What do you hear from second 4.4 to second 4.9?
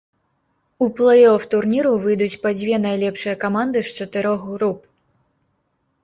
груп.